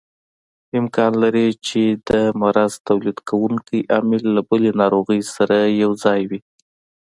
امکان 0.79 1.11
لري 1.23 1.47
چې 1.67 1.81
د 2.09 2.11
مرض 2.41 2.73
تولید 2.87 3.17
کوونکی 3.29 3.79
عامل 3.93 4.21
له 4.35 4.41
بلې 4.49 4.71
ناروغۍ 4.81 5.21
سره 5.35 5.57
یوځای 5.83 6.21
وي. 6.29 6.39